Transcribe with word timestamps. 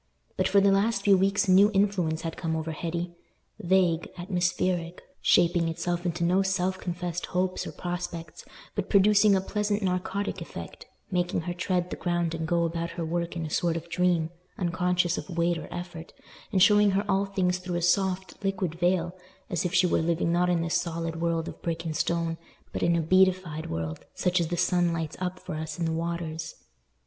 But 0.35 0.47
for 0.47 0.59
the 0.59 0.71
last 0.71 1.03
few 1.03 1.15
weeks 1.15 1.47
a 1.47 1.51
new 1.51 1.69
influence 1.75 2.23
had 2.23 2.35
come 2.35 2.55
over 2.55 2.71
Hetty—vague, 2.71 4.09
atmospheric, 4.17 4.99
shaping 5.21 5.67
itself 5.67 6.07
into 6.07 6.23
no 6.23 6.41
self 6.41 6.79
confessed 6.79 7.27
hopes 7.27 7.67
or 7.67 7.71
prospects, 7.71 8.43
but 8.73 8.89
producing 8.89 9.35
a 9.35 9.41
pleasant 9.41 9.83
narcotic 9.83 10.41
effect, 10.41 10.87
making 11.11 11.41
her 11.41 11.53
tread 11.53 11.91
the 11.91 11.95
ground 11.95 12.33
and 12.33 12.47
go 12.47 12.63
about 12.63 12.89
her 12.97 13.05
work 13.05 13.35
in 13.35 13.45
a 13.45 13.51
sort 13.51 13.77
of 13.77 13.89
dream, 13.89 14.31
unconscious 14.57 15.19
of 15.19 15.37
weight 15.37 15.59
or 15.59 15.71
effort, 15.71 16.13
and 16.51 16.63
showing 16.63 16.89
her 16.89 17.05
all 17.07 17.25
things 17.27 17.59
through 17.59 17.75
a 17.75 17.81
soft, 17.83 18.43
liquid 18.43 18.73
veil, 18.79 19.15
as 19.51 19.65
if 19.65 19.71
she 19.75 19.85
were 19.85 20.01
living 20.01 20.31
not 20.31 20.49
in 20.49 20.61
this 20.63 20.81
solid 20.81 21.21
world 21.21 21.47
of 21.47 21.61
brick 21.61 21.85
and 21.85 21.95
stone, 21.95 22.39
but 22.73 22.81
in 22.81 22.95
a 22.95 23.01
beatified 23.03 23.69
world, 23.69 24.03
such 24.15 24.39
as 24.41 24.47
the 24.47 24.57
sun 24.57 24.93
lights 24.93 25.15
up 25.19 25.37
for 25.39 25.53
us 25.53 25.77
in 25.77 25.85
the 25.85 25.91
waters. 25.91 26.55